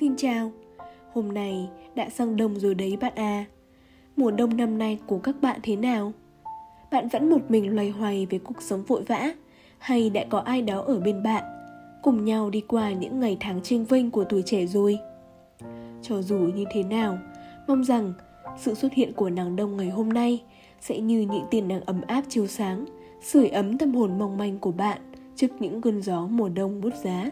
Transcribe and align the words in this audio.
Xin 0.00 0.16
chào, 0.16 0.52
hôm 1.12 1.34
nay 1.34 1.68
đã 1.94 2.08
sang 2.08 2.36
đông 2.36 2.60
rồi 2.60 2.74
đấy 2.74 2.96
bạn 3.00 3.12
à. 3.16 3.44
Mùa 4.16 4.30
đông 4.30 4.56
năm 4.56 4.78
nay 4.78 4.98
của 5.06 5.18
các 5.18 5.36
bạn 5.42 5.60
thế 5.62 5.76
nào? 5.76 6.12
Bạn 6.90 7.08
vẫn 7.08 7.30
một 7.30 7.40
mình 7.48 7.74
loay 7.74 7.90
hoay 7.90 8.26
với 8.26 8.38
cuộc 8.38 8.62
sống 8.62 8.82
vội 8.82 9.02
vã 9.02 9.32
hay 9.78 10.10
đã 10.10 10.24
có 10.30 10.38
ai 10.38 10.62
đó 10.62 10.80
ở 10.80 11.00
bên 11.00 11.22
bạn, 11.22 11.44
cùng 12.02 12.24
nhau 12.24 12.50
đi 12.50 12.60
qua 12.60 12.92
những 12.92 13.20
ngày 13.20 13.36
tháng 13.40 13.60
trinh 13.62 13.84
vinh 13.84 14.10
của 14.10 14.24
tuổi 14.24 14.42
trẻ 14.46 14.66
rồi? 14.66 14.98
Cho 16.02 16.22
dù 16.22 16.38
như 16.38 16.64
thế 16.72 16.82
nào, 16.82 17.18
mong 17.68 17.84
rằng 17.84 18.12
sự 18.58 18.74
xuất 18.74 18.92
hiện 18.92 19.12
của 19.12 19.30
nàng 19.30 19.56
đông 19.56 19.76
ngày 19.76 19.90
hôm 19.90 20.08
nay 20.08 20.42
sẽ 20.80 21.00
như 21.00 21.20
những 21.20 21.44
tiền 21.50 21.68
nắng 21.68 21.80
ấm 21.86 22.00
áp 22.06 22.22
chiếu 22.28 22.46
sáng, 22.46 22.84
sưởi 23.22 23.48
ấm 23.48 23.78
tâm 23.78 23.94
hồn 23.94 24.18
mong 24.18 24.38
manh 24.38 24.58
của 24.58 24.72
bạn 24.72 25.00
trước 25.36 25.48
những 25.60 25.80
cơn 25.80 26.02
gió 26.02 26.26
mùa 26.26 26.48
đông 26.48 26.80
bút 26.80 26.94
giá. 26.94 27.30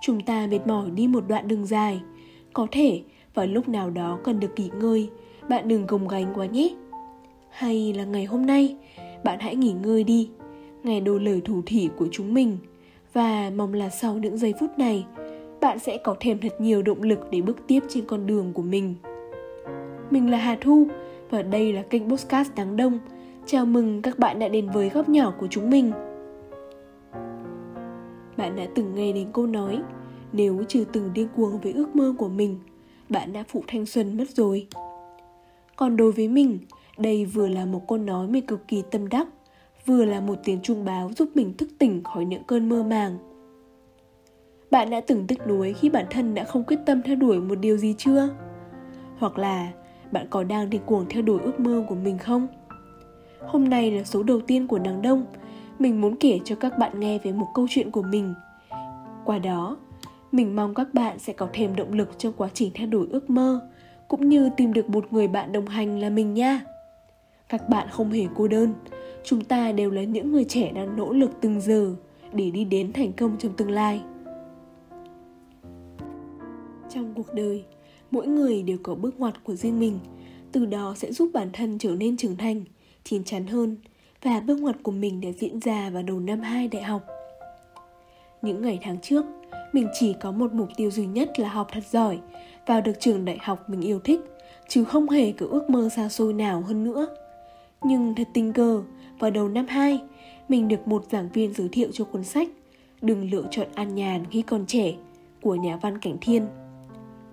Chúng 0.00 0.20
ta 0.20 0.46
mệt 0.50 0.66
mỏi 0.66 0.90
đi 0.90 1.06
một 1.06 1.24
đoạn 1.28 1.48
đường 1.48 1.66
dài, 1.66 2.00
có 2.52 2.66
thể 2.70 3.02
vào 3.34 3.46
lúc 3.46 3.68
nào 3.68 3.90
đó 3.90 4.18
cần 4.24 4.40
được 4.40 4.50
nghỉ 4.56 4.70
ngơi, 4.80 5.10
bạn 5.48 5.68
đừng 5.68 5.86
gồng 5.86 6.08
gánh 6.08 6.32
quá 6.34 6.46
nhé. 6.46 6.74
Hay 7.50 7.92
là 7.92 8.04
ngày 8.04 8.24
hôm 8.24 8.46
nay, 8.46 8.76
bạn 9.24 9.38
hãy 9.40 9.56
nghỉ 9.56 9.72
ngơi 9.72 10.04
đi, 10.04 10.30
nghe 10.82 11.00
đôi 11.00 11.20
lời 11.20 11.40
thủ 11.44 11.62
thỉ 11.66 11.88
của 11.96 12.06
chúng 12.12 12.34
mình 12.34 12.58
và 13.12 13.50
mong 13.56 13.74
là 13.74 13.88
sau 13.88 14.14
những 14.14 14.38
giây 14.38 14.54
phút 14.60 14.78
này, 14.78 15.06
bạn 15.60 15.78
sẽ 15.78 15.98
có 16.04 16.16
thêm 16.20 16.38
thật 16.38 16.60
nhiều 16.60 16.82
động 16.82 17.02
lực 17.02 17.18
để 17.30 17.42
bước 17.42 17.56
tiếp 17.66 17.80
trên 17.88 18.04
con 18.04 18.26
đường 18.26 18.52
của 18.52 18.62
mình. 18.62 18.94
Mình 20.10 20.30
là 20.30 20.38
Hà 20.38 20.58
Thu 20.60 20.86
và 21.30 21.42
đây 21.42 21.72
là 21.72 21.82
kênh 21.82 22.10
Podcast 22.10 22.54
đáng 22.54 22.76
Đông. 22.76 22.98
Chào 23.46 23.66
mừng 23.66 24.02
các 24.02 24.18
bạn 24.18 24.38
đã 24.38 24.48
đến 24.48 24.68
với 24.70 24.88
góc 24.88 25.08
nhỏ 25.08 25.34
của 25.38 25.46
chúng 25.50 25.70
mình. 25.70 25.92
Bạn 28.40 28.56
đã 28.56 28.66
từng 28.74 28.94
nghe 28.94 29.12
đến 29.12 29.28
câu 29.32 29.46
nói, 29.46 29.82
Nếu 30.32 30.64
chưa 30.68 30.84
từng 30.84 31.12
điên 31.12 31.28
cuồng 31.36 31.60
với 31.60 31.72
ước 31.72 31.96
mơ 31.96 32.14
của 32.18 32.28
mình, 32.28 32.58
Bạn 33.08 33.32
đã 33.32 33.44
phụ 33.48 33.64
thanh 33.66 33.86
xuân 33.86 34.16
mất 34.16 34.30
rồi 34.30 34.66
Còn 35.76 35.96
đối 35.96 36.12
với 36.12 36.28
mình, 36.28 36.58
Đây 36.98 37.24
vừa 37.24 37.48
là 37.48 37.64
một 37.64 37.88
câu 37.88 37.98
nói 37.98 38.28
mình 38.28 38.46
cực 38.46 38.68
kỳ 38.68 38.82
tâm 38.90 39.08
đắc, 39.08 39.28
Vừa 39.86 40.04
là 40.04 40.20
một 40.20 40.34
tiếng 40.44 40.60
trung 40.62 40.84
báo 40.84 41.10
giúp 41.16 41.28
mình 41.34 41.54
thức 41.56 41.68
tỉnh 41.78 42.02
khỏi 42.02 42.24
những 42.24 42.44
cơn 42.44 42.68
mơ 42.68 42.82
màng 42.82 43.18
Bạn 44.70 44.90
đã 44.90 45.00
từng 45.00 45.26
tức 45.26 45.38
nuối 45.46 45.72
khi 45.72 45.88
bản 45.88 46.06
thân 46.10 46.34
đã 46.34 46.44
không 46.44 46.64
quyết 46.64 46.78
tâm 46.86 47.02
theo 47.02 47.16
đuổi 47.16 47.40
một 47.40 47.58
điều 47.60 47.76
gì 47.76 47.94
chưa? 47.98 48.28
Hoặc 49.18 49.38
là 49.38 49.72
bạn 50.12 50.26
có 50.30 50.44
đang 50.44 50.70
điên 50.70 50.82
cuồng 50.86 51.06
theo 51.08 51.22
đuổi 51.22 51.40
ước 51.40 51.60
mơ 51.60 51.84
của 51.88 51.94
mình 51.94 52.18
không? 52.18 52.46
Hôm 53.40 53.68
nay 53.68 53.90
là 53.90 54.04
số 54.04 54.22
đầu 54.22 54.40
tiên 54.40 54.66
của 54.66 54.78
nắng 54.78 55.02
đông 55.02 55.24
mình 55.80 56.00
muốn 56.00 56.16
kể 56.16 56.40
cho 56.44 56.54
các 56.54 56.78
bạn 56.78 57.00
nghe 57.00 57.18
về 57.18 57.32
một 57.32 57.46
câu 57.54 57.66
chuyện 57.70 57.90
của 57.90 58.02
mình. 58.02 58.34
Qua 59.24 59.38
đó, 59.38 59.76
mình 60.32 60.56
mong 60.56 60.74
các 60.74 60.94
bạn 60.94 61.18
sẽ 61.18 61.32
có 61.32 61.48
thêm 61.52 61.76
động 61.76 61.92
lực 61.92 62.18
trong 62.18 62.32
quá 62.36 62.48
trình 62.54 62.70
theo 62.74 62.86
đuổi 62.86 63.06
ước 63.10 63.30
mơ, 63.30 63.68
cũng 64.08 64.28
như 64.28 64.50
tìm 64.56 64.72
được 64.72 64.90
một 64.90 65.12
người 65.12 65.28
bạn 65.28 65.52
đồng 65.52 65.66
hành 65.66 65.98
là 66.00 66.10
mình 66.10 66.34
nha. 66.34 66.60
Các 67.48 67.68
bạn 67.68 67.88
không 67.90 68.10
hề 68.10 68.26
cô 68.36 68.48
đơn, 68.48 68.74
chúng 69.24 69.44
ta 69.44 69.72
đều 69.72 69.90
là 69.90 70.02
những 70.02 70.32
người 70.32 70.44
trẻ 70.44 70.72
đang 70.74 70.96
nỗ 70.96 71.12
lực 71.12 71.30
từng 71.40 71.60
giờ 71.60 71.94
để 72.32 72.50
đi 72.50 72.64
đến 72.64 72.92
thành 72.92 73.12
công 73.12 73.36
trong 73.38 73.52
tương 73.52 73.70
lai. 73.70 74.02
Trong 76.94 77.14
cuộc 77.16 77.34
đời, 77.34 77.64
mỗi 78.10 78.26
người 78.26 78.62
đều 78.62 78.78
có 78.82 78.94
bước 78.94 79.20
ngoặt 79.20 79.44
của 79.44 79.54
riêng 79.54 79.80
mình, 79.80 79.98
từ 80.52 80.66
đó 80.66 80.94
sẽ 80.96 81.12
giúp 81.12 81.30
bản 81.32 81.50
thân 81.52 81.78
trở 81.78 81.90
nên 81.90 82.16
trưởng 82.16 82.36
thành, 82.36 82.64
chín 83.04 83.24
chắn 83.24 83.46
hơn 83.46 83.76
và 84.22 84.40
bước 84.40 84.60
ngoặt 84.60 84.76
của 84.82 84.92
mình 84.92 85.20
đã 85.20 85.28
diễn 85.38 85.60
ra 85.60 85.90
vào 85.90 86.02
đầu 86.02 86.20
năm 86.20 86.40
2 86.40 86.68
đại 86.68 86.82
học. 86.82 87.02
Những 88.42 88.62
ngày 88.62 88.78
tháng 88.82 89.00
trước, 89.00 89.24
mình 89.72 89.88
chỉ 90.00 90.14
có 90.20 90.32
một 90.32 90.52
mục 90.52 90.68
tiêu 90.76 90.90
duy 90.90 91.06
nhất 91.06 91.40
là 91.40 91.48
học 91.48 91.68
thật 91.72 91.86
giỏi, 91.90 92.18
vào 92.66 92.80
được 92.80 93.00
trường 93.00 93.24
đại 93.24 93.38
học 93.42 93.70
mình 93.70 93.80
yêu 93.80 94.00
thích, 94.00 94.20
chứ 94.68 94.84
không 94.84 95.08
hề 95.08 95.32
có 95.32 95.46
ước 95.50 95.70
mơ 95.70 95.88
xa 95.96 96.08
xôi 96.08 96.32
nào 96.32 96.60
hơn 96.60 96.84
nữa. 96.84 97.06
Nhưng 97.82 98.14
thật 98.14 98.28
tình 98.34 98.52
cờ, 98.52 98.82
vào 99.18 99.30
đầu 99.30 99.48
năm 99.48 99.66
2, 99.68 100.00
mình 100.48 100.68
được 100.68 100.88
một 100.88 101.04
giảng 101.10 101.28
viên 101.32 101.54
giới 101.54 101.68
thiệu 101.68 101.88
cho 101.92 102.04
cuốn 102.04 102.24
sách 102.24 102.48
Đừng 103.02 103.30
lựa 103.30 103.44
chọn 103.50 103.66
an 103.74 103.94
nhàn 103.94 104.24
khi 104.30 104.42
còn 104.42 104.66
trẻ 104.66 104.94
của 105.42 105.54
nhà 105.54 105.76
văn 105.76 105.98
Cảnh 105.98 106.16
Thiên. 106.20 106.46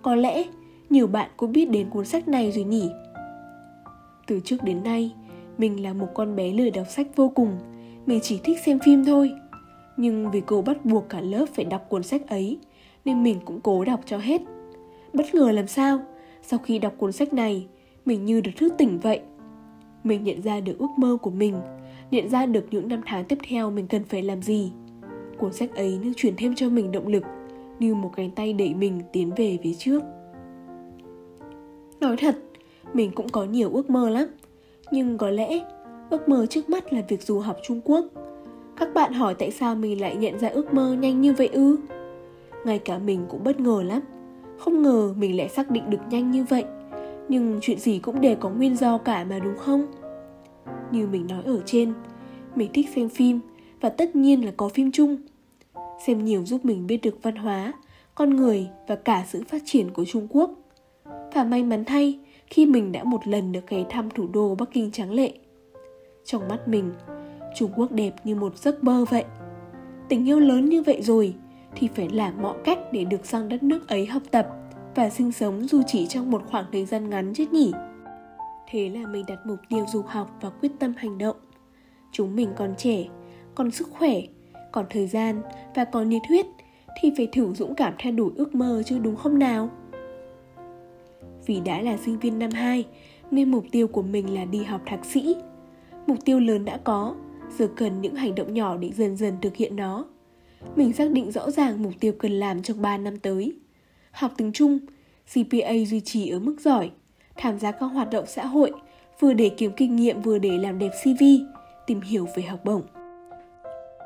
Có 0.02 0.16
lẽ 0.16 0.44
nhiều 0.90 1.08
bạn 1.08 1.30
cũng 1.38 1.52
biết 1.52 1.70
đến 1.70 1.90
cuốn 1.90 2.06
sách 2.06 2.28
này 2.28 2.52
rồi 2.52 2.64
nhỉ? 2.64 2.90
Từ 4.28 4.40
trước 4.46 4.64
đến 4.64 4.84
nay, 4.84 5.12
mình 5.58 5.84
là 5.84 5.94
một 5.94 6.08
con 6.14 6.36
bé 6.36 6.52
lười 6.52 6.72
đọc 6.72 6.88
sách 6.90 7.08
vô 7.16 7.30
cùng. 7.30 7.58
Mình 8.06 8.20
chỉ 8.24 8.40
thích 8.44 8.60
xem 8.66 8.80
phim 8.80 9.06
thôi. 9.06 9.32
Nhưng 9.98 10.32
vì 10.32 10.42
cô 10.46 10.62
bắt 10.62 10.86
buộc 10.86 11.10
cả 11.10 11.22
lớp 11.22 11.46
phải 11.54 11.66
đọc 11.66 11.86
cuốn 11.90 12.04
sách 12.04 12.28
ấy 12.28 12.60
Nên 13.06 13.24
mình 13.24 13.40
cũng 13.46 13.62
cố 13.62 13.86
đọc 13.86 14.00
cho 14.06 14.18
hết. 14.18 14.42
Bất 15.14 15.36
ngờ 15.36 15.52
làm 15.52 15.68
sao 15.68 16.00
Sau 16.42 16.60
khi 16.60 16.80
đọc 16.80 16.94
cuốn 16.98 17.12
sách 17.12 17.34
này 17.34 17.68
Mình 18.06 18.26
như 18.26 18.42
được 18.42 18.52
thức 18.58 18.74
tỉnh 18.78 19.00
vậy. 19.00 19.20
Mình 20.04 20.24
nhận 20.24 20.42
ra 20.42 20.60
được 20.60 20.80
ước 20.80 20.90
mơ 20.98 21.18
của 21.22 21.32
mình 21.32 21.56
Nhận 22.12 22.30
ra 22.30 22.46
được 22.46 22.66
những 22.72 22.88
năm 22.88 23.02
tháng 23.06 23.26
tiếp 23.26 23.38
theo 23.50 23.72
mình 23.72 23.88
cần 23.88 24.04
phải 24.04 24.24
làm 24.24 24.42
gì. 24.42 24.72
Cuốn 25.38 25.54
sách 25.54 25.76
ấy 25.76 25.98
như 25.98 26.14
truyền 26.18 26.34
thêm 26.38 26.56
cho 26.56 26.70
mình 26.70 26.92
động 26.92 27.08
lực 27.08 27.24
Như 27.80 27.96
một 27.96 28.12
cánh 28.16 28.32
tay 28.32 28.54
đẩy 28.54 28.74
mình 28.74 29.02
tiến 29.14 29.32
về 29.36 29.58
phía 29.64 29.74
trước. 29.74 30.04
Nói 32.00 32.18
thật, 32.18 32.36
mình 32.94 33.12
cũng 33.16 33.30
có 33.30 33.44
nhiều 33.44 33.70
ước 33.74 33.90
mơ 33.90 34.10
lắm 34.10 34.28
nhưng 34.92 35.18
có 35.18 35.30
lẽ 35.30 35.60
ước 36.10 36.30
mơ 36.30 36.46
trước 36.46 36.70
mắt 36.70 36.94
là 36.94 37.02
việc 37.08 37.24
du 37.24 37.40
học 37.40 37.58
Trung 37.64 37.82
Quốc. 37.84 38.06
Các 38.78 38.94
bạn 38.94 39.14
hỏi 39.14 39.36
tại 39.40 39.52
sao 39.52 39.76
mình 39.76 40.02
lại 40.02 40.16
nhận 40.16 40.40
ra 40.40 40.50
ước 40.50 40.74
mơ 40.74 40.94
nhanh 40.94 41.22
như 41.22 41.34
vậy 41.34 41.48
ư? 41.48 41.78
Ngay 42.66 42.80
cả 42.80 42.98
mình 42.98 43.26
cũng 43.30 43.44
bất 43.44 43.60
ngờ 43.60 43.84
lắm. 43.86 44.02
Không 44.58 44.82
ngờ 44.82 45.14
mình 45.18 45.38
lại 45.38 45.50
xác 45.50 45.70
định 45.70 45.90
được 45.90 45.98
nhanh 46.10 46.32
như 46.32 46.44
vậy. 46.44 46.64
Nhưng 47.30 47.60
chuyện 47.62 47.80
gì 47.80 48.00
cũng 48.00 48.22
đều 48.22 48.36
có 48.36 48.50
nguyên 48.50 48.76
do 48.76 48.98
cả 48.98 49.24
mà 49.24 49.40
đúng 49.40 49.58
không? 49.58 49.86
Như 50.92 51.08
mình 51.08 51.28
nói 51.28 51.44
ở 51.46 51.62
trên, 51.66 51.94
mình 52.56 52.70
thích 52.74 52.90
xem 52.96 53.10
phim 53.10 53.40
và 53.82 53.90
tất 53.90 54.16
nhiên 54.16 54.46
là 54.46 54.52
có 54.58 54.70
phim 54.70 54.92
chung. 54.92 55.18
Xem 56.06 56.26
nhiều 56.26 56.46
giúp 56.46 56.66
mình 56.66 56.88
biết 56.88 56.98
được 56.98 57.24
văn 57.24 57.36
hóa, 57.36 57.74
con 58.16 58.36
người 58.36 58.68
và 58.88 58.96
cả 58.96 59.24
sự 59.28 59.44
phát 59.48 59.62
triển 59.66 59.90
của 59.94 60.06
Trung 60.06 60.28
Quốc. 60.30 60.52
Và 61.34 61.44
may 61.44 61.64
mắn 61.64 61.86
thay, 61.86 62.20
khi 62.50 62.66
mình 62.66 62.92
đã 62.92 63.04
một 63.04 63.28
lần 63.28 63.52
được 63.52 63.68
ghé 63.68 63.86
thăm 63.90 64.10
thủ 64.10 64.28
đô 64.34 64.56
Bắc 64.56 64.70
Kinh 64.72 64.92
trắng 64.92 65.12
lệ. 65.12 65.34
Trong 66.26 66.48
mắt 66.48 66.68
mình, 66.68 66.94
Trung 67.56 67.72
Quốc 67.76 67.92
đẹp 67.92 68.14
như 68.24 68.36
một 68.36 68.58
giấc 68.58 68.84
mơ 68.84 69.06
vậy. 69.10 69.26
Tình 70.10 70.28
yêu 70.28 70.40
lớn 70.40 70.66
như 70.66 70.84
vậy 70.84 71.02
rồi 71.02 71.34
thì 71.76 71.90
phải 71.96 72.10
làm 72.10 72.42
mọi 72.42 72.58
cách 72.64 72.80
để 72.92 73.04
được 73.04 73.26
sang 73.26 73.50
đất 73.50 73.64
nước 73.64 73.88
ấy 73.88 74.06
học 74.06 74.24
tập 74.32 74.48
và 74.96 75.10
sinh 75.10 75.32
sống 75.32 75.68
dù 75.68 75.82
chỉ 75.88 76.08
trong 76.08 76.32
một 76.32 76.44
khoảng 76.52 76.66
thời 76.72 76.86
gian 76.86 77.10
ngắn 77.10 77.34
chứ 77.34 77.46
nhỉ. 77.52 77.72
Thế 78.70 78.90
là 78.90 79.08
mình 79.08 79.26
đặt 79.28 79.40
mục 79.46 79.60
tiêu 79.70 79.86
du 79.88 80.02
học 80.02 80.38
và 80.42 80.50
quyết 80.50 80.72
tâm 80.80 80.94
hành 80.98 81.18
động. 81.18 81.36
Chúng 82.12 82.36
mình 82.36 82.50
còn 82.56 82.76
trẻ, 82.78 83.06
còn 83.56 83.72
sức 83.72 83.88
khỏe, 83.92 84.22
còn 84.72 84.86
thời 84.90 85.08
gian 85.08 85.42
và 85.76 85.86
còn 85.86 86.10
nhiệt 86.10 86.22
huyết 86.30 86.46
thì 87.02 87.12
phải 87.18 87.28
thử 87.32 87.54
dũng 87.54 87.76
cảm 87.76 87.94
theo 88.00 88.12
đuổi 88.12 88.32
ước 88.36 88.56
mơ 88.56 88.84
chứ 88.86 89.00
đúng 89.00 89.16
không 89.16 89.40
nào? 89.40 89.70
Vì 91.48 91.60
đã 91.60 91.82
là 91.82 91.98
sinh 91.98 92.20
viên 92.20 92.40
năm 92.40 92.52
2 92.52 92.86
nên 93.32 93.52
mục 93.52 93.66
tiêu 93.72 93.88
của 93.88 94.02
mình 94.02 94.34
là 94.34 94.46
đi 94.46 94.64
học 94.64 94.82
thạc 94.86 95.06
sĩ. 95.06 95.36
Mục 96.08 96.18
tiêu 96.26 96.40
lớn 96.40 96.66
đã 96.66 96.78
có, 96.84 97.16
giờ 97.58 97.68
cần 97.76 98.02
những 98.02 98.16
hành 98.16 98.36
động 98.36 98.54
nhỏ 98.54 98.78
để 98.78 98.92
dần 98.92 99.18
dần 99.18 99.38
thực 99.42 99.56
hiện 99.56 99.76
nó. 99.76 100.06
Mình 100.76 100.94
xác 100.94 101.12
định 101.12 101.32
rõ 101.32 101.52
ràng 101.52 101.84
mục 101.84 101.94
tiêu 102.00 102.14
cần 102.20 102.32
làm 102.32 102.62
trong 102.62 102.82
3 102.82 102.98
năm 102.98 103.20
tới. 103.20 103.56
Học 104.12 104.32
tiếng 104.38 104.52
Trung, 104.52 104.80
CPA 105.34 105.74
duy 105.88 106.00
trì 106.00 106.30
ở 106.30 106.40
mức 106.40 106.56
giỏi, 106.60 106.92
tham 107.38 107.60
gia 107.60 107.72
các 107.72 107.86
hoạt 107.86 108.10
động 108.10 108.26
xã 108.28 108.46
hội, 108.46 108.72
vừa 109.20 109.34
để 109.34 109.50
kiếm 109.50 109.72
kinh 109.78 109.96
nghiệm 109.96 110.22
vừa 110.22 110.38
để 110.38 110.58
làm 110.58 110.80
đẹp 110.80 110.92
CV, 111.04 111.24
tìm 111.88 112.02
hiểu 112.02 112.28
về 112.36 112.44
học 112.44 112.60
bổng. 112.66 112.82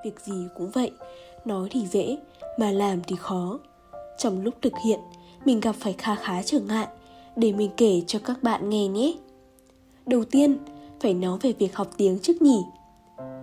Việc 0.06 0.20
gì 0.20 0.48
cũng 0.58 0.70
vậy, 0.74 0.92
nói 1.46 1.68
thì 1.72 1.88
dễ, 1.88 2.18
mà 2.58 2.72
làm 2.72 3.00
thì 3.08 3.16
khó. 3.20 3.60
Trong 4.18 4.44
lúc 4.44 4.54
thực 4.62 4.74
hiện, 4.86 5.00
mình 5.46 5.60
gặp 5.60 5.76
phải 5.80 5.96
kha 5.98 6.16
khá 6.16 6.44
trở 6.44 6.60
ngại, 6.60 6.88
để 7.42 7.54
mình 7.54 7.72
kể 7.78 8.02
cho 8.08 8.20
các 8.20 8.44
bạn 8.44 8.70
nghe 8.70 8.88
nhé. 8.88 9.14
Đầu 10.06 10.24
tiên, 10.24 10.58
phải 11.00 11.14
nói 11.14 11.38
về 11.42 11.54
việc 11.60 11.76
học 11.76 11.88
tiếng 11.98 12.20
trước 12.20 12.42
nhỉ. 12.42 12.62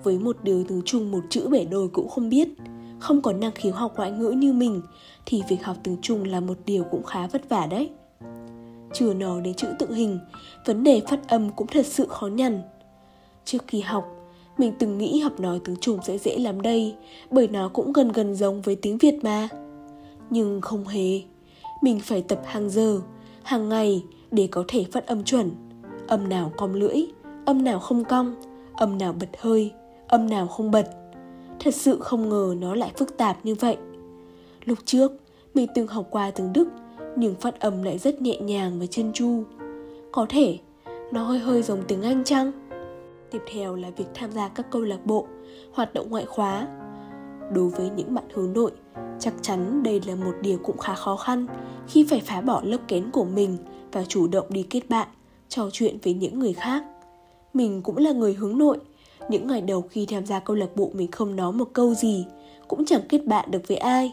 Với 0.05 0.19
một 0.19 0.37
đứa 0.43 0.65
từ 0.65 0.83
Trung 0.85 1.11
một 1.11 1.21
chữ 1.31 1.49
bể 1.49 1.65
đôi 1.65 1.89
cũng 1.89 2.09
không 2.09 2.29
biết, 2.29 2.49
không 2.99 3.23
có 3.23 3.33
năng 3.33 3.53
khiếu 3.53 3.73
học 3.73 3.93
ngoại 3.97 4.11
ngữ 4.11 4.31
như 4.31 4.53
mình, 4.53 4.83
thì 5.27 5.43
việc 5.49 5.65
học 5.65 5.77
tiếng 5.83 5.97
Trung 6.03 6.25
là 6.25 6.41
một 6.41 6.59
điều 6.67 6.85
cũng 6.85 7.03
khá 7.03 7.27
vất 7.27 7.49
vả 7.49 7.67
đấy. 7.67 7.91
Chưa 8.95 9.15
nói 9.15 9.41
đến 9.41 9.55
chữ 9.55 9.69
tự 9.79 9.95
hình, 9.95 10.19
vấn 10.67 10.85
đề 10.85 11.01
phát 11.09 11.29
âm 11.29 11.51
cũng 11.51 11.67
thật 11.67 11.87
sự 11.87 12.07
khó 12.09 12.27
nhằn. 12.27 12.63
Trước 13.45 13.65
khi 13.67 13.81
học, 13.81 14.05
mình 14.59 14.73
từng 14.79 14.99
nghĩ 14.99 15.21
học 15.21 15.41
nói 15.41 15.61
tiếng 15.65 15.77
Trung 15.81 15.99
sẽ 16.05 16.19
dễ 16.19 16.39
lắm 16.39 16.63
đây, 16.63 16.95
bởi 17.31 17.49
nó 17.49 17.69
cũng 17.69 17.93
gần 17.93 18.13
gần 18.13 18.35
giống 18.35 18.63
với 18.63 18.77
tiếng 18.77 18.99
Việt 18.99 19.15
mà. 19.23 19.49
Nhưng 20.31 20.61
không 20.61 20.85
hề, 20.85 21.21
mình 21.83 22.01
phải 22.01 22.23
tập 22.23 22.41
hàng 22.45 22.71
giờ, 22.71 23.01
hàng 23.49 23.69
ngày 23.69 24.05
để 24.31 24.49
có 24.51 24.65
thể 24.69 24.85
phát 24.93 25.07
âm 25.07 25.25
chuẩn. 25.25 25.51
Âm 26.07 26.29
nào 26.29 26.53
cong 26.57 26.75
lưỡi, 26.75 26.97
âm 27.45 27.65
nào 27.65 27.79
không 27.79 28.05
cong, 28.05 28.35
âm 28.77 28.99
nào 28.99 29.13
bật 29.21 29.29
hơi, 29.39 29.73
âm 30.09 30.31
nào 30.31 30.47
không 30.47 30.71
bật. 30.71 30.91
Thật 31.61 31.75
sự 31.75 31.99
không 32.01 32.29
ngờ 32.29 32.55
nó 32.59 32.75
lại 32.75 32.93
phức 32.97 33.17
tạp 33.17 33.45
như 33.45 33.55
vậy. 33.55 33.77
Lúc 34.65 34.79
trước, 34.85 35.13
Mình 35.55 35.69
từng 35.75 35.87
học 35.87 36.07
qua 36.11 36.31
tiếng 36.31 36.53
Đức, 36.53 36.69
nhưng 37.17 37.35
phát 37.35 37.61
âm 37.61 37.83
lại 37.83 37.99
rất 37.99 38.23
nhẹ 38.23 38.41
nhàng 38.41 38.81
và 38.81 38.87
chân 38.87 39.13
chu. 39.13 39.43
Có 40.13 40.27
thể, 40.29 40.59
nó 41.13 41.25
hơi 41.25 41.39
hơi 41.39 41.63
giống 41.63 41.83
tiếng 41.89 42.03
Anh 42.03 42.25
chăng? 42.25 42.53
Tiếp 43.31 43.43
theo 43.53 43.75
là 43.75 43.91
việc 43.97 44.07
tham 44.15 44.33
gia 44.33 44.49
các 44.49 44.67
câu 44.71 44.83
lạc 44.83 45.07
bộ, 45.07 45.27
hoạt 45.73 45.95
động 45.95 46.11
ngoại 46.11 46.25
khóa. 46.25 46.67
Đối 47.53 47.69
với 47.69 47.91
những 47.97 48.15
bạn 48.15 48.25
hướng 48.35 48.53
nội, 48.53 48.73
chắc 49.19 49.35
chắn 49.43 49.83
đây 49.83 50.01
là 50.07 50.15
một 50.15 50.35
điều 50.43 50.59
cũng 50.59 50.79
khá 50.79 50.95
khó 50.95 51.17
khăn 51.17 51.47
khi 51.89 52.07
phải 52.11 52.21
phá 52.21 52.41
bỏ 52.41 52.61
lớp 52.65 52.79
kén 52.89 53.11
của 53.11 53.25
mình 53.25 53.57
và 53.93 54.05
chủ 54.05 54.29
động 54.29 54.47
đi 54.49 54.63
kết 54.63 54.89
bạn, 54.89 55.09
trò 55.49 55.69
chuyện 55.73 55.99
với 56.05 56.15
những 56.15 56.39
người 56.39 56.53
khác. 56.53 56.85
Mình 57.55 57.83
cũng 57.83 57.97
là 57.97 58.13
người 58.13 58.35
hướng 58.35 58.59
nội, 58.59 58.79
những 59.29 59.47
ngày 59.47 59.61
đầu 59.61 59.83
khi 59.91 60.07
tham 60.07 60.27
gia 60.27 60.41
câu 60.41 60.57
lạc 60.57 60.77
bộ 60.77 60.91
mình 60.95 61.11
không 61.11 61.37
nói 61.37 61.53
một 61.53 61.69
câu 61.73 61.95
gì, 61.95 62.27
cũng 62.69 62.85
chẳng 62.85 63.03
kết 63.09 63.27
bạn 63.27 63.51
được 63.51 63.69
với 63.69 63.77
ai. 63.77 64.13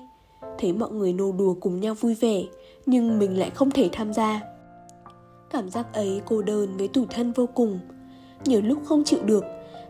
Thấy 0.57 0.73
mọi 0.73 0.91
người 0.91 1.13
nô 1.13 1.31
đùa 1.31 1.55
cùng 1.59 1.79
nhau 1.79 1.93
vui 1.93 2.13
vẻ, 2.13 2.43
nhưng 2.85 3.19
mình 3.19 3.39
lại 3.39 3.49
không 3.49 3.71
thể 3.71 3.89
tham 3.91 4.13
gia. 4.13 4.41
Cảm 5.49 5.69
giác 5.69 5.93
ấy 5.93 6.21
cô 6.25 6.41
đơn 6.41 6.77
với 6.77 6.87
tủi 6.87 7.05
thân 7.09 7.31
vô 7.31 7.45
cùng. 7.55 7.79
Nhiều 8.45 8.61
lúc 8.61 8.79
không 8.85 9.03
chịu 9.03 9.19
được, 9.25 9.43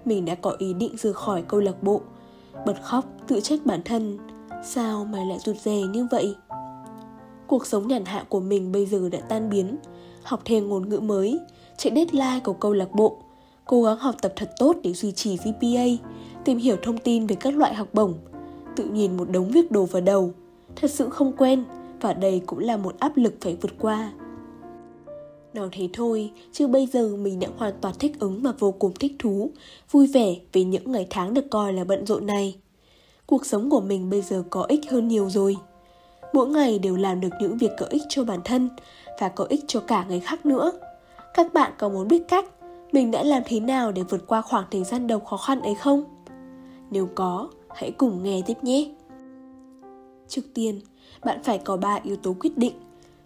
mình 0.05 0.25
đã 0.25 0.35
có 0.35 0.55
ý 0.57 0.73
định 0.73 0.95
rời 0.97 1.13
khỏi 1.13 1.43
câu 1.47 1.59
lạc 1.59 1.83
bộ. 1.83 2.01
Bật 2.65 2.81
khóc, 2.81 3.05
tự 3.27 3.39
trách 3.39 3.59
bản 3.65 3.81
thân. 3.85 4.17
Sao 4.63 5.05
mà 5.05 5.19
lại 5.29 5.39
rụt 5.39 5.57
rè 5.57 5.81
như 5.81 6.07
vậy? 6.11 6.35
Cuộc 7.47 7.65
sống 7.65 7.87
nhàn 7.87 8.05
hạ 8.05 8.25
của 8.29 8.39
mình 8.39 8.71
bây 8.71 8.85
giờ 8.85 9.09
đã 9.09 9.19
tan 9.19 9.49
biến. 9.49 9.77
Học 10.23 10.41
thêm 10.45 10.69
ngôn 10.69 10.89
ngữ 10.89 10.99
mới, 10.99 11.39
chạy 11.77 11.93
deadline 11.95 12.39
của 12.43 12.53
câu 12.53 12.73
lạc 12.73 12.91
bộ, 12.91 13.17
cố 13.65 13.83
gắng 13.83 13.97
học 13.97 14.15
tập 14.21 14.33
thật 14.35 14.51
tốt 14.59 14.75
để 14.83 14.93
duy 14.93 15.11
trì 15.11 15.37
GPA, 15.37 16.05
tìm 16.45 16.57
hiểu 16.57 16.75
thông 16.83 16.97
tin 16.97 17.27
về 17.27 17.35
các 17.35 17.57
loại 17.57 17.73
học 17.73 17.87
bổng. 17.93 18.13
Tự 18.75 18.83
nhìn 18.83 19.17
một 19.17 19.29
đống 19.29 19.49
việc 19.49 19.71
đồ 19.71 19.85
vào 19.85 20.01
đầu. 20.01 20.31
Thật 20.75 20.91
sự 20.91 21.09
không 21.09 21.33
quen 21.37 21.63
và 22.01 22.13
đây 22.13 22.41
cũng 22.45 22.59
là 22.59 22.77
một 22.77 22.95
áp 22.99 23.17
lực 23.17 23.33
phải 23.41 23.57
vượt 23.61 23.71
qua. 23.79 24.11
Nói 25.55 25.69
thế 25.71 25.89
thôi, 25.93 26.31
chứ 26.51 26.67
bây 26.67 26.87
giờ 26.87 27.15
mình 27.15 27.39
đã 27.39 27.47
hoàn 27.57 27.73
toàn 27.81 27.95
thích 27.99 28.19
ứng 28.19 28.41
và 28.41 28.53
vô 28.59 28.71
cùng 28.71 28.93
thích 28.99 29.11
thú, 29.19 29.51
vui 29.91 30.07
vẻ 30.07 30.35
vì 30.53 30.63
những 30.63 30.91
ngày 30.91 31.07
tháng 31.09 31.33
được 31.33 31.45
coi 31.51 31.73
là 31.73 31.83
bận 31.83 32.05
rộn 32.05 32.25
này. 32.25 32.55
Cuộc 33.25 33.45
sống 33.45 33.69
của 33.69 33.81
mình 33.81 34.09
bây 34.09 34.21
giờ 34.21 34.43
có 34.49 34.63
ích 34.63 34.91
hơn 34.91 35.07
nhiều 35.07 35.29
rồi. 35.29 35.57
Mỗi 36.33 36.47
ngày 36.47 36.79
đều 36.79 36.95
làm 36.95 37.21
được 37.21 37.29
những 37.41 37.57
việc 37.57 37.71
có 37.77 37.85
ích 37.89 38.01
cho 38.09 38.23
bản 38.23 38.39
thân 38.43 38.69
và 39.19 39.29
có 39.29 39.45
ích 39.49 39.63
cho 39.67 39.79
cả 39.79 40.05
người 40.09 40.19
khác 40.19 40.45
nữa. 40.45 40.71
Các 41.33 41.53
bạn 41.53 41.71
có 41.77 41.89
muốn 41.89 42.07
biết 42.07 42.27
cách 42.27 42.45
mình 42.91 43.11
đã 43.11 43.23
làm 43.23 43.43
thế 43.45 43.59
nào 43.59 43.91
để 43.91 44.03
vượt 44.03 44.27
qua 44.27 44.41
khoảng 44.41 44.65
thời 44.71 44.83
gian 44.83 45.07
đầu 45.07 45.19
khó 45.19 45.37
khăn 45.37 45.61
ấy 45.61 45.75
không? 45.75 46.03
Nếu 46.91 47.09
có, 47.15 47.49
hãy 47.69 47.91
cùng 47.91 48.23
nghe 48.23 48.41
tiếp 48.45 48.57
nhé. 48.61 48.91
Trước 50.27 50.41
tiên, 50.53 50.81
bạn 51.25 51.43
phải 51.43 51.57
có 51.57 51.77
3 51.77 51.99
yếu 52.03 52.15
tố 52.15 52.35
quyết 52.39 52.57
định 52.57 52.73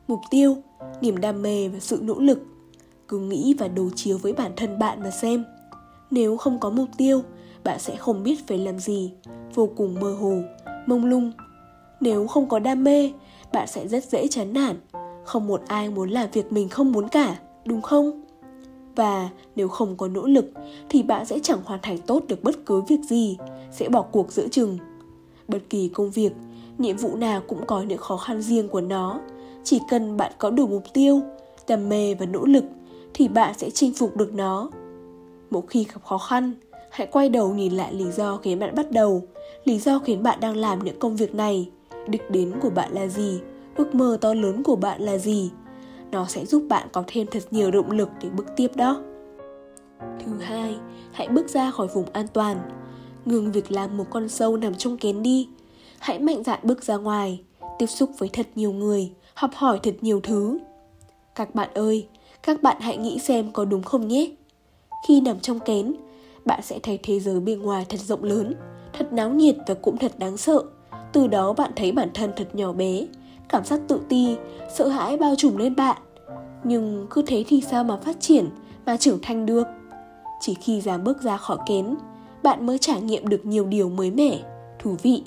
mục 0.09 0.21
tiêu, 0.29 0.57
niềm 1.01 1.17
đam 1.17 1.41
mê 1.41 1.67
và 1.67 1.79
sự 1.79 1.99
nỗ 2.01 2.19
lực. 2.19 2.39
Cứ 3.07 3.19
nghĩ 3.19 3.55
và 3.59 3.67
đối 3.67 3.89
chiếu 3.95 4.17
với 4.17 4.33
bản 4.33 4.51
thân 4.55 4.79
bạn 4.79 5.03
mà 5.03 5.11
xem. 5.11 5.45
Nếu 6.11 6.37
không 6.37 6.59
có 6.59 6.69
mục 6.69 6.89
tiêu, 6.97 7.21
bạn 7.63 7.79
sẽ 7.79 7.95
không 7.95 8.23
biết 8.23 8.47
phải 8.47 8.57
làm 8.57 8.79
gì, 8.79 9.11
vô 9.55 9.69
cùng 9.75 9.99
mơ 9.99 10.13
hồ, 10.13 10.41
mông 10.85 11.05
lung. 11.05 11.31
Nếu 12.01 12.27
không 12.27 12.49
có 12.49 12.59
đam 12.59 12.83
mê, 12.83 13.11
bạn 13.53 13.67
sẽ 13.67 13.87
rất 13.87 14.03
dễ 14.03 14.27
chán 14.27 14.53
nản. 14.53 14.75
Không 15.25 15.47
một 15.47 15.61
ai 15.67 15.89
muốn 15.89 16.09
làm 16.09 16.29
việc 16.33 16.51
mình 16.51 16.69
không 16.69 16.91
muốn 16.91 17.07
cả, 17.07 17.39
đúng 17.65 17.81
không? 17.81 18.21
Và 18.95 19.29
nếu 19.55 19.67
không 19.67 19.97
có 19.97 20.07
nỗ 20.07 20.27
lực, 20.27 20.51
thì 20.89 21.03
bạn 21.03 21.25
sẽ 21.25 21.39
chẳng 21.43 21.59
hoàn 21.65 21.79
thành 21.81 21.97
tốt 21.97 22.23
được 22.27 22.43
bất 22.43 22.65
cứ 22.65 22.81
việc 22.81 22.99
gì, 23.09 23.37
sẽ 23.71 23.89
bỏ 23.89 24.01
cuộc 24.01 24.31
giữa 24.31 24.47
chừng. 24.47 24.77
Bất 25.47 25.59
kỳ 25.69 25.87
công 25.87 26.11
việc, 26.11 26.31
nhiệm 26.77 26.97
vụ 26.97 27.15
nào 27.15 27.41
cũng 27.47 27.65
có 27.65 27.81
những 27.81 27.97
khó 27.97 28.17
khăn 28.17 28.41
riêng 28.41 28.69
của 28.69 28.81
nó 28.81 29.19
chỉ 29.69 29.79
cần 29.87 30.17
bạn 30.17 30.31
có 30.37 30.49
đủ 30.49 30.67
mục 30.67 30.83
tiêu, 30.93 31.21
đam 31.67 31.89
mê 31.89 32.13
và 32.13 32.25
nỗ 32.25 32.45
lực 32.45 32.63
thì 33.13 33.27
bạn 33.27 33.53
sẽ 33.57 33.69
chinh 33.69 33.93
phục 33.93 34.17
được 34.17 34.33
nó. 34.33 34.69
Mỗi 35.49 35.61
khi 35.69 35.83
gặp 35.83 36.03
khó 36.05 36.17
khăn, 36.17 36.53
hãy 36.91 37.07
quay 37.11 37.29
đầu 37.29 37.53
nhìn 37.53 37.73
lại 37.73 37.93
lý 37.93 38.11
do 38.11 38.37
khiến 38.37 38.59
bạn 38.59 38.75
bắt 38.75 38.91
đầu, 38.91 39.23
lý 39.63 39.79
do 39.79 39.99
khiến 39.99 40.23
bạn 40.23 40.39
đang 40.39 40.55
làm 40.55 40.83
những 40.83 40.99
công 40.99 41.15
việc 41.15 41.35
này. 41.35 41.69
Đích 42.07 42.31
đến 42.31 42.53
của 42.61 42.69
bạn 42.69 42.93
là 42.93 43.07
gì? 43.07 43.39
Ước 43.75 43.95
mơ 43.95 44.17
to 44.21 44.33
lớn 44.33 44.63
của 44.63 44.75
bạn 44.75 45.01
là 45.01 45.17
gì? 45.17 45.51
Nó 46.11 46.25
sẽ 46.25 46.45
giúp 46.45 46.63
bạn 46.69 46.87
có 46.91 47.03
thêm 47.07 47.27
thật 47.31 47.43
nhiều 47.51 47.71
động 47.71 47.91
lực 47.91 48.09
để 48.21 48.29
bước 48.29 48.45
tiếp 48.55 48.75
đó. 48.75 49.01
Thứ 50.25 50.31
hai, 50.41 50.75
hãy 51.11 51.27
bước 51.27 51.49
ra 51.49 51.71
khỏi 51.71 51.87
vùng 51.87 52.05
an 52.13 52.25
toàn. 52.33 52.57
Ngừng 53.25 53.51
việc 53.51 53.71
làm 53.71 53.97
một 53.97 54.05
con 54.09 54.29
sâu 54.29 54.57
nằm 54.57 54.75
trong 54.75 54.97
kén 54.97 55.23
đi. 55.23 55.49
Hãy 55.99 56.19
mạnh 56.19 56.43
dạn 56.43 56.59
bước 56.63 56.83
ra 56.83 56.97
ngoài, 56.97 57.41
tiếp 57.79 57.87
xúc 57.87 58.09
với 58.17 58.29
thật 58.33 58.47
nhiều 58.55 58.71
người 58.71 59.11
học 59.39 59.51
hỏi 59.55 59.79
thật 59.83 59.93
nhiều 60.01 60.19
thứ. 60.23 60.57
Các 61.35 61.55
bạn 61.55 61.69
ơi, 61.73 62.07
các 62.43 62.63
bạn 62.63 62.77
hãy 62.79 62.97
nghĩ 62.97 63.19
xem 63.19 63.51
có 63.51 63.65
đúng 63.65 63.83
không 63.83 64.07
nhé. 64.07 64.31
Khi 65.07 65.21
nằm 65.21 65.39
trong 65.39 65.59
kén, 65.59 65.93
bạn 66.45 66.61
sẽ 66.63 66.79
thấy 66.83 66.99
thế 67.03 67.19
giới 67.19 67.39
bên 67.39 67.61
ngoài 67.61 67.85
thật 67.89 67.99
rộng 67.99 68.23
lớn, 68.23 68.53
thật 68.93 69.13
náo 69.13 69.29
nhiệt 69.29 69.55
và 69.67 69.73
cũng 69.73 69.97
thật 69.97 70.19
đáng 70.19 70.37
sợ. 70.37 70.63
Từ 71.13 71.27
đó 71.27 71.53
bạn 71.53 71.71
thấy 71.75 71.91
bản 71.91 72.09
thân 72.13 72.31
thật 72.35 72.55
nhỏ 72.55 72.73
bé, 72.73 73.07
cảm 73.49 73.65
giác 73.65 73.81
tự 73.87 73.99
ti, 74.09 74.35
sợ 74.75 74.87
hãi 74.87 75.17
bao 75.17 75.35
trùm 75.37 75.57
lên 75.57 75.75
bạn. 75.75 75.97
Nhưng 76.63 77.07
cứ 77.09 77.21
thế 77.27 77.43
thì 77.47 77.61
sao 77.61 77.83
mà 77.83 77.97
phát 77.97 78.19
triển, 78.19 78.49
mà 78.85 78.97
trưởng 78.97 79.19
thành 79.21 79.45
được? 79.45 79.67
Chỉ 80.39 80.53
khi 80.53 80.81
dám 80.81 81.03
bước 81.03 81.21
ra 81.21 81.37
khỏi 81.37 81.57
kén, 81.65 81.95
bạn 82.43 82.65
mới 82.65 82.77
trải 82.77 83.01
nghiệm 83.01 83.27
được 83.27 83.45
nhiều 83.45 83.65
điều 83.65 83.89
mới 83.89 84.11
mẻ, 84.11 84.39
thú 84.79 84.95
vị, 85.01 85.23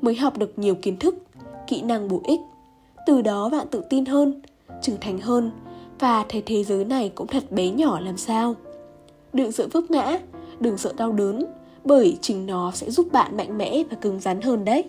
mới 0.00 0.14
học 0.14 0.38
được 0.38 0.58
nhiều 0.58 0.74
kiến 0.74 0.96
thức, 0.96 1.14
kỹ 1.66 1.82
năng 1.82 2.08
bổ 2.08 2.20
ích 2.24 2.40
từ 3.06 3.22
đó 3.22 3.48
bạn 3.48 3.66
tự 3.70 3.82
tin 3.90 4.04
hơn, 4.04 4.42
trưởng 4.82 5.00
thành 5.00 5.18
hơn. 5.18 5.50
Và 5.98 6.24
thấy 6.28 6.42
thế 6.46 6.64
giới 6.64 6.84
này 6.84 7.12
cũng 7.14 7.26
thật 7.26 7.52
bé 7.52 7.70
nhỏ 7.70 8.00
làm 8.00 8.16
sao. 8.16 8.54
Đừng 9.32 9.52
sợ 9.52 9.68
vấp 9.72 9.90
ngã, 9.90 10.18
đừng 10.60 10.78
sợ 10.78 10.92
đau 10.96 11.12
đớn, 11.12 11.44
bởi 11.84 12.18
chính 12.20 12.46
nó 12.46 12.72
sẽ 12.74 12.90
giúp 12.90 13.12
bạn 13.12 13.36
mạnh 13.36 13.58
mẽ 13.58 13.82
và 13.90 13.96
cứng 13.96 14.20
rắn 14.20 14.40
hơn 14.40 14.64
đấy. 14.64 14.84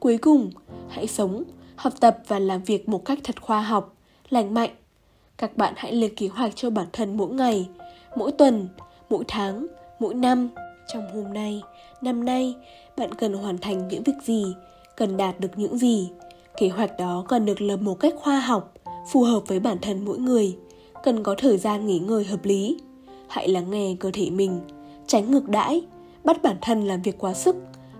Cuối 0.00 0.18
cùng, 0.18 0.50
hãy 0.88 1.06
sống, 1.06 1.42
học 1.76 1.92
tập 2.00 2.18
và 2.28 2.38
làm 2.38 2.62
việc 2.62 2.88
một 2.88 3.04
cách 3.04 3.18
thật 3.24 3.42
khoa 3.42 3.60
học, 3.60 3.96
lành 4.28 4.54
mạnh. 4.54 4.70
Các 5.36 5.56
bạn 5.56 5.74
hãy 5.76 5.92
lên 5.92 6.14
kế 6.14 6.28
hoạch 6.28 6.56
cho 6.56 6.70
bản 6.70 6.86
thân 6.92 7.16
mỗi 7.16 7.30
ngày, 7.34 7.68
mỗi 8.16 8.32
tuần, 8.32 8.68
mỗi 9.10 9.24
tháng, 9.28 9.66
mỗi 10.00 10.14
năm. 10.14 10.48
Trong 10.92 11.02
hôm 11.14 11.32
nay, 11.34 11.62
năm 12.02 12.24
nay, 12.24 12.54
bạn 12.96 13.14
cần 13.14 13.32
hoàn 13.32 13.58
thành 13.58 13.88
những 13.88 14.02
việc 14.02 14.16
gì, 14.22 14.54
cần 14.96 15.16
đạt 15.16 15.40
được 15.40 15.50
những 15.56 15.78
gì? 15.78 16.10
Kế 16.60 16.68
hoạch 16.68 16.98
đó 16.98 17.24
cần 17.28 17.46
được 17.46 17.60
lập 17.60 17.76
một 17.76 17.94
cách 17.94 18.14
khoa 18.16 18.40
học, 18.40 18.74
phù 19.10 19.22
hợp 19.22 19.40
với 19.46 19.60
bản 19.60 19.78
thân 19.82 20.04
mỗi 20.04 20.18
người, 20.18 20.56
cần 21.02 21.22
có 21.22 21.34
thời 21.38 21.58
gian 21.58 21.86
nghỉ 21.86 21.98
ngơi 21.98 22.24
hợp 22.24 22.44
lý. 22.44 22.78
Hãy 23.28 23.48
lắng 23.48 23.70
nghe 23.70 23.96
cơ 24.00 24.10
thể 24.12 24.30
mình, 24.30 24.60
tránh 25.06 25.30
ngược 25.30 25.48
đãi, 25.48 25.82
bắt 26.24 26.42
bản 26.42 26.56
thân 26.60 26.84
làm 26.84 27.02
việc 27.02 27.18
quá 27.18 27.34
sức, 27.34 27.56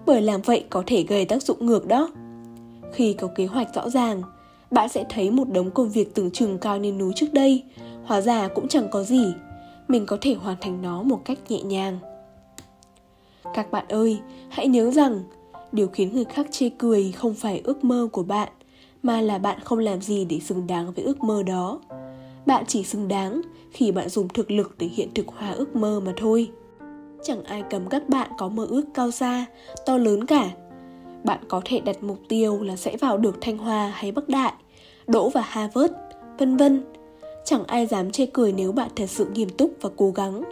bởi 0.07 0.23
làm 0.23 0.43
vậy 0.43 0.65
có 0.71 0.83
thể 0.87 1.03
gây 1.03 1.25
tác 1.25 1.43
dụng 1.43 1.67
ngược 1.67 1.87
đó. 1.87 2.09
Khi 2.93 3.13
có 3.13 3.29
kế 3.37 3.47
hoạch 3.47 3.75
rõ 3.75 3.91
ràng, 3.91 4.23
bạn 4.71 4.89
sẽ 4.89 5.05
thấy 5.09 5.31
một 5.31 5.49
đống 5.53 5.71
công 5.71 5.91
việc 5.91 6.15
tưởng 6.15 6.31
chừng 6.31 6.59
cao 6.59 6.79
như 6.79 6.93
núi 6.93 7.13
trước 7.17 7.33
đây, 7.33 7.63
hóa 8.05 8.21
ra 8.21 8.49
cũng 8.49 8.69
chẳng 8.69 8.89
có 8.91 9.03
gì. 9.03 9.33
Mình 9.89 10.07
có 10.07 10.19
thể 10.21 10.35
hoàn 10.35 10.57
thành 10.61 10.83
nó 10.83 11.03
một 11.03 11.21
cách 11.25 11.39
nhẹ 11.49 11.63
nhàng. 11.63 11.99
Các 13.55 13.71
bạn 13.71 13.85
ơi, 13.89 14.19
hãy 14.49 14.69
nhớ 14.69 14.91
rằng 14.91 15.23
điều 15.73 15.89
khiến 15.89 16.15
người 16.15 16.25
khác 16.25 16.47
chê 16.51 16.69
cười 16.69 17.13
không 17.13 17.35
phải 17.35 17.61
ước 17.65 17.85
mơ 17.85 18.09
của 18.13 18.23
bạn, 18.23 18.49
mà 19.03 19.21
là 19.21 19.39
bạn 19.39 19.61
không 19.65 19.79
làm 19.79 20.01
gì 20.01 20.25
để 20.25 20.41
xứng 20.41 20.67
đáng 20.67 20.93
với 20.93 21.05
ước 21.05 21.25
mơ 21.25 21.43
đó. 21.43 21.81
Bạn 22.47 22.65
chỉ 22.69 22.85
xứng 22.85 23.09
đáng 23.09 23.41
khi 23.71 23.93
bạn 23.93 24.09
dùng 24.09 24.29
thực 24.29 24.51
lực 24.51 24.75
để 24.79 24.87
hiện 24.87 25.09
thực 25.15 25.29
hóa 25.29 25.51
ước 25.51 25.77
mơ 25.77 26.01
mà 26.07 26.13
thôi. 26.17 26.51
Chẳng 27.23 27.45
ai 27.45 27.63
cấm 27.71 27.89
các 27.89 28.09
bạn 28.09 28.31
có 28.39 28.49
mơ 28.49 28.67
ước 28.71 28.85
cao 28.95 29.11
xa, 29.11 29.47
to 29.87 29.97
lớn 29.97 30.27
cả. 30.27 30.51
Bạn 31.25 31.39
có 31.49 31.63
thể 31.65 31.81
đặt 31.81 32.03
mục 32.03 32.19
tiêu 32.29 32.63
là 32.63 32.77
sẽ 32.77 32.97
vào 32.97 33.19
được 33.19 33.39
thanh 33.41 33.59
hoa 33.59 33.93
hay 33.95 34.13
bắc 34.13 34.29
đại, 34.29 34.53
đỗ 35.07 35.29
vào 35.29 35.45
harvard, 35.47 35.93
vân 36.39 36.57
vân. 36.57 36.83
Chẳng 37.45 37.65
ai 37.65 37.87
dám 37.87 38.11
chê 38.11 38.27
cười 38.27 38.53
nếu 38.53 38.73
bạn 38.73 38.91
thật 38.97 39.07
sự 39.07 39.27
nghiêm 39.35 39.49
túc 39.49 39.71
và 39.81 39.91
cố 39.97 40.11
gắng. 40.11 40.43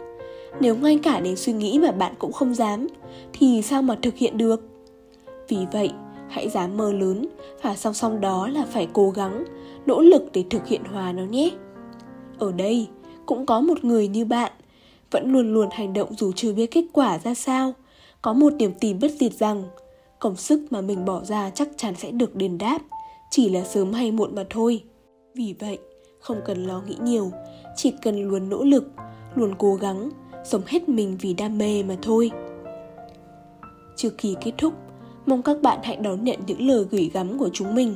Nếu 0.59 0.75
ngay 0.75 0.99
cả 1.03 1.19
đến 1.19 1.35
suy 1.35 1.53
nghĩ 1.53 1.79
mà 1.79 1.91
bạn 1.91 2.13
cũng 2.19 2.31
không 2.31 2.55
dám, 2.55 2.87
thì 3.33 3.61
sao 3.61 3.81
mà 3.81 3.95
thực 4.01 4.15
hiện 4.15 4.37
được? 4.37 4.61
Vì 5.49 5.57
vậy, 5.71 5.91
hãy 6.29 6.49
dám 6.49 6.77
mơ 6.77 6.91
lớn 6.91 7.27
và 7.61 7.75
song 7.75 7.93
song 7.93 8.21
đó 8.21 8.47
là 8.47 8.65
phải 8.69 8.87
cố 8.93 9.09
gắng, 9.09 9.45
nỗ 9.85 10.01
lực 10.01 10.23
để 10.33 10.43
thực 10.49 10.67
hiện 10.67 10.83
hòa 10.83 11.11
nó 11.11 11.23
nhé. 11.23 11.49
Ở 12.39 12.51
đây, 12.51 12.87
cũng 13.25 13.45
có 13.45 13.61
một 13.61 13.83
người 13.83 14.07
như 14.07 14.25
bạn, 14.25 14.51
vẫn 15.11 15.31
luôn 15.31 15.53
luôn 15.53 15.69
hành 15.71 15.93
động 15.93 16.13
dù 16.15 16.31
chưa 16.35 16.53
biết 16.53 16.71
kết 16.71 16.85
quả 16.93 17.19
ra 17.19 17.33
sao, 17.33 17.73
có 18.21 18.33
một 18.33 18.53
niềm 18.53 18.71
tin 18.79 18.99
bất 18.99 19.11
diệt 19.11 19.33
rằng 19.33 19.63
công 20.19 20.35
sức 20.35 20.67
mà 20.69 20.81
mình 20.81 21.05
bỏ 21.05 21.23
ra 21.23 21.49
chắc 21.49 21.69
chắn 21.77 21.95
sẽ 21.95 22.11
được 22.11 22.35
đền 22.35 22.57
đáp, 22.57 22.79
chỉ 23.31 23.49
là 23.49 23.63
sớm 23.63 23.93
hay 23.93 24.11
muộn 24.11 24.35
mà 24.35 24.43
thôi. 24.49 24.83
Vì 25.35 25.55
vậy, 25.59 25.77
không 26.19 26.41
cần 26.45 26.65
lo 26.65 26.81
nghĩ 26.81 26.95
nhiều, 27.03 27.31
chỉ 27.75 27.93
cần 28.01 28.23
luôn 28.23 28.49
nỗ 28.49 28.63
lực, 28.63 28.91
luôn 29.35 29.55
cố 29.57 29.75
gắng, 29.75 30.09
sống 30.45 30.61
hết 30.67 30.89
mình 30.89 31.17
vì 31.21 31.33
đam 31.33 31.57
mê 31.57 31.83
mà 31.83 31.97
thôi. 32.01 32.31
Trước 33.95 34.13
khi 34.17 34.35
kết 34.41 34.51
thúc, 34.57 34.73
Mong 35.29 35.41
các 35.41 35.61
bạn 35.61 35.79
hãy 35.83 35.95
đón 35.95 36.23
nhận 36.23 36.39
những 36.47 36.67
lời 36.67 36.85
gửi 36.91 37.11
gắm 37.13 37.37
của 37.37 37.49
chúng 37.53 37.75
mình. 37.75 37.95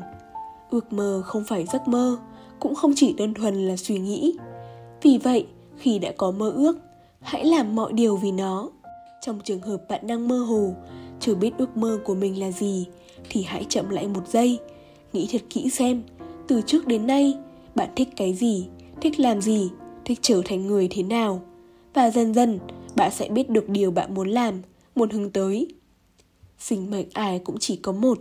Ước 0.70 0.94
mơ 0.94 1.22
không 1.26 1.44
phải 1.48 1.66
giấc 1.66 1.88
mơ, 1.88 2.18
cũng 2.60 2.76
không 2.76 2.94
chỉ 2.96 3.14
đơn 3.14 3.34
thuần 3.34 3.68
là 3.68 3.78
suy 3.78 4.00
nghĩ. 4.00 4.38
Vì 5.02 5.18
vậy, 5.18 5.46
khi 5.78 6.00
đã 6.00 6.12
có 6.18 6.32
mơ 6.32 6.50
ước, 6.50 6.78
hãy 7.20 7.46
làm 7.46 7.76
mọi 7.76 7.94
điều 7.94 8.18
vì 8.18 8.32
nó. 8.32 8.70
Trong 9.22 9.40
trường 9.44 9.62
hợp 9.62 9.78
bạn 9.90 10.08
đang 10.08 10.28
mơ 10.28 10.38
hồ, 10.38 10.74
chưa 11.20 11.36
biết 11.36 11.52
ước 11.58 11.78
mơ 11.78 12.00
của 12.06 12.16
mình 12.16 12.40
là 12.40 12.52
gì, 12.52 12.86
thì 13.30 13.44
hãy 13.44 13.66
chậm 13.70 13.90
lại 13.90 14.08
một 14.08 14.28
giây, 14.28 14.60
nghĩ 15.14 15.28
thật 15.32 15.42
kỹ 15.50 15.70
xem, 15.70 16.04
từ 16.48 16.62
trước 16.62 16.88
đến 16.88 17.08
nay, 17.08 17.38
bạn 17.76 17.90
thích 17.96 18.10
cái 18.16 18.34
gì, 18.34 18.68
thích 19.02 19.20
làm 19.20 19.42
gì, 19.42 19.70
thích 20.06 20.20
trở 20.22 20.42
thành 20.46 20.68
người 20.68 20.88
thế 20.92 21.04
nào. 21.04 21.42
Và 21.94 22.10
dần 22.10 22.34
dần, 22.34 22.60
bạn 22.96 23.12
sẽ 23.12 23.30
biết 23.30 23.50
được 23.50 23.70
điều 23.70 23.92
bạn 23.92 24.14
muốn 24.14 24.30
làm, 24.30 24.62
muốn 24.96 25.10
hướng 25.10 25.30
tới. 25.30 25.68
Sinh 26.64 26.92
mệnh 26.92 27.08
ai 27.14 27.40
cũng 27.40 27.56
chỉ 27.60 27.76
có 27.76 27.92
một, 27.92 28.18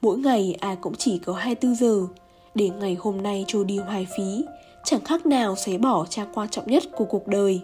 mỗi 0.00 0.18
ngày 0.18 0.54
ai 0.60 0.76
cũng 0.76 0.94
chỉ 0.94 1.18
có 1.18 1.32
24 1.32 1.74
giờ. 1.74 2.06
Để 2.54 2.70
ngày 2.80 2.96
hôm 3.00 3.22
nay 3.22 3.44
trôi 3.48 3.64
đi 3.64 3.78
hoài 3.78 4.06
phí, 4.16 4.44
chẳng 4.84 5.04
khác 5.04 5.26
nào 5.26 5.56
xé 5.56 5.78
bỏ 5.78 6.06
trang 6.06 6.28
quan 6.34 6.48
trọng 6.48 6.66
nhất 6.66 6.82
của 6.96 7.04
cuộc 7.04 7.26
đời. 7.26 7.60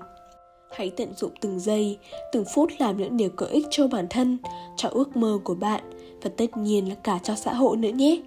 Hãy 0.76 0.90
tận 0.90 1.14
dụng 1.16 1.30
từng 1.40 1.61
giây, 1.61 1.99
từng 2.32 2.44
phút 2.54 2.70
làm 2.78 2.97
những 2.97 3.16
điều 3.16 3.30
có 3.37 3.47
ích 3.47 3.66
cho 3.70 3.88
bản 3.88 4.06
thân, 4.11 4.38
cho 4.76 4.88
ước 4.88 5.16
mơ 5.16 5.38
của 5.44 5.54
bạn 5.54 5.82
và 6.23 6.30
tất 6.37 6.56
nhiên 6.56 6.88
là 6.88 6.94
cả 6.94 7.18
cho 7.23 7.35
xã 7.35 7.54
hội 7.54 7.76
nữa 7.76 7.88
nhé. 7.88 8.20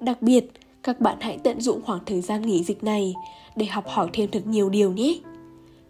Đặc 0.00 0.22
biệt, 0.22 0.50
các 0.82 1.00
bạn 1.00 1.16
hãy 1.20 1.38
tận 1.38 1.60
dụng 1.60 1.82
khoảng 1.86 2.04
thời 2.06 2.20
gian 2.20 2.42
nghỉ 2.42 2.64
dịch 2.64 2.84
này 2.84 3.14
để 3.56 3.66
học 3.66 3.84
hỏi 3.88 4.08
thêm 4.12 4.30
thật 4.30 4.46
nhiều 4.46 4.68
điều 4.68 4.92
nhé. 4.92 5.18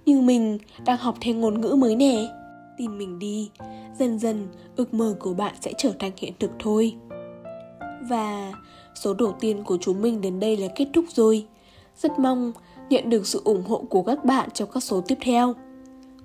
Như 0.06 0.20
mình 0.20 0.58
đang 0.86 0.98
học 0.98 1.16
thêm 1.20 1.40
ngôn 1.40 1.60
ngữ 1.60 1.74
mới 1.74 1.96
nè. 1.96 2.26
Tin 2.78 2.98
mình 2.98 3.18
đi, 3.18 3.50
dần 3.98 4.18
dần 4.18 4.48
ước 4.76 4.94
mơ 4.94 5.16
của 5.20 5.34
bạn 5.34 5.54
sẽ 5.60 5.72
trở 5.78 5.92
thành 5.98 6.12
hiện 6.16 6.32
thực 6.40 6.50
thôi. 6.58 6.94
Và 8.08 8.52
số 8.94 9.14
đầu 9.14 9.32
tiên 9.40 9.64
của 9.64 9.78
chúng 9.80 10.02
mình 10.02 10.20
đến 10.20 10.40
đây 10.40 10.56
là 10.56 10.68
kết 10.76 10.86
thúc 10.92 11.04
rồi. 11.08 11.46
Rất 11.96 12.18
mong 12.18 12.52
nhận 12.90 13.10
được 13.10 13.26
sự 13.26 13.40
ủng 13.44 13.62
hộ 13.62 13.84
của 13.90 14.02
các 14.02 14.24
bạn 14.24 14.48
trong 14.54 14.68
các 14.74 14.82
số 14.82 15.00
tiếp 15.00 15.18
theo. 15.20 15.54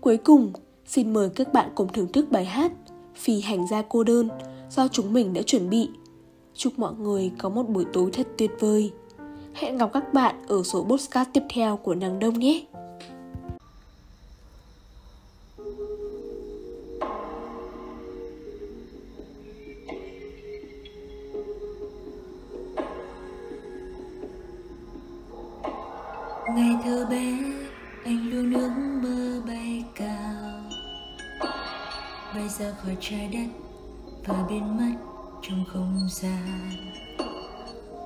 Cuối 0.01 0.18
cùng, 0.18 0.51
xin 0.86 1.13
mời 1.13 1.29
các 1.29 1.53
bạn 1.53 1.70
cùng 1.75 1.88
thưởng 1.94 2.12
thức 2.12 2.32
bài 2.32 2.46
hát 2.46 2.72
Phi 3.15 3.41
hành 3.41 3.68
gia 3.68 3.82
cô 3.82 4.03
đơn 4.03 4.29
do 4.70 4.88
chúng 4.88 5.13
mình 5.13 5.34
đã 5.34 5.41
chuẩn 5.41 5.70
bị. 5.70 5.89
Chúc 6.53 6.79
mọi 6.79 6.94
người 6.94 7.32
có 7.38 7.50
một 7.50 7.70
buổi 7.70 7.86
tối 7.94 8.10
thật 8.13 8.27
tuyệt 8.38 8.51
vời. 8.60 8.91
Hẹn 9.53 9.77
gặp 9.77 9.89
các 9.94 10.13
bạn 10.13 10.36
ở 10.48 10.63
số 10.63 10.84
podcast 10.84 11.29
tiếp 11.34 11.44
theo 11.53 11.77
của 11.77 11.96
Nàng 11.96 12.20
Đông 12.20 12.39
nhé. 12.39 12.65
Khỏi 32.83 32.98
trái 33.00 33.29
đất 33.33 33.48
và 34.25 34.45
biến 34.50 34.77
mất 34.77 34.95
trong 35.41 35.65
không 35.74 36.07
gian. 36.12 36.69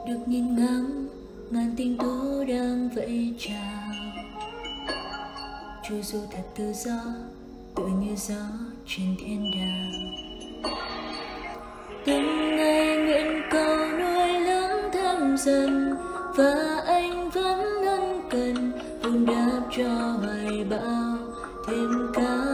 Được 0.08 0.20
nhìn 0.26 0.56
ngắm, 0.56 1.10
ngàn 1.50 1.74
tinh 1.78 1.98
tú 1.98 2.44
đang 2.48 2.90
vẫy 2.96 3.36
chào 3.40 3.84
trôi 5.90 6.02
du 6.02 6.20
thật 6.32 6.44
tự 6.56 6.74
do 6.74 7.02
tựa 7.76 7.88
như 7.88 8.16
gió 8.16 8.46
trên 8.88 9.16
thiên 9.20 9.52
đàng. 9.52 9.92
Từng 12.06 12.56
ngày 12.56 12.98
nguyện 12.98 13.42
cầu 13.52 13.78
nuôi 14.00 14.40
lớn 14.40 14.90
thêm 14.94 15.38
dần, 15.38 15.96
và 16.36 16.82
anh 16.88 17.30
vẫn 17.30 17.60
cần 18.30 18.72
vùng 19.04 19.26
đáp 19.26 19.62
cho 19.78 20.18
hoài 20.22 20.64
bão 20.70 21.18
thêm 21.68 22.12
cao. 22.14 22.53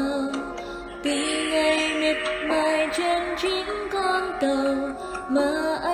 Con 4.41 4.93
tàu 5.35 5.88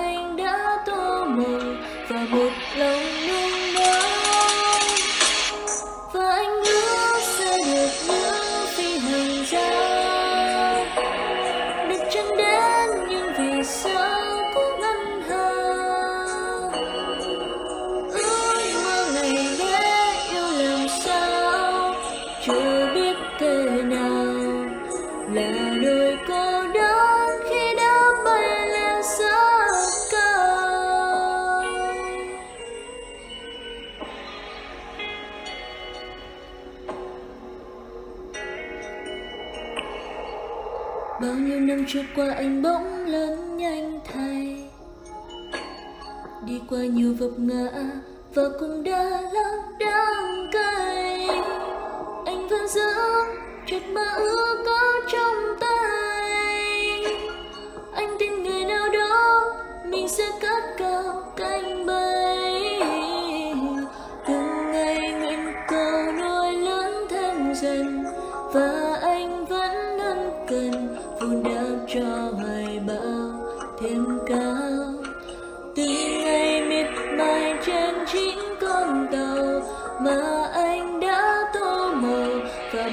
bao 41.76 41.82
năm 41.82 41.86
trôi 41.88 42.04
qua 42.16 42.34
anh 42.36 42.62
bỗng 42.62 43.06
lớn 43.06 43.56
nhanh 43.56 44.00
thay. 44.04 44.68
Đi 46.46 46.60
qua 46.70 46.78
nhiều 46.78 47.14
vấp 47.18 47.38
ngã 47.38 47.70
và 48.34 48.42
cũng 48.60 48.84
đã 48.84 49.20
lắm 49.32 49.60
đắng 49.78 50.46
cay. 50.52 51.28
Anh 52.26 52.48
vẫn 52.48 52.68
giữ 52.68 52.92
chút 53.66 53.82
mơ 53.92 54.04
ước 54.16 54.62
có 54.66 54.80
trong 55.12 55.56
tay. 55.60 57.04
Anh 57.92 58.16
tin 58.18 58.42
người 58.42 58.64
nào 58.64 58.88
đó 58.88 59.42
mình 59.84 60.08
sẽ 60.08 60.30
cất 60.40 60.62
cao 60.78 60.85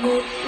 và 0.04 0.43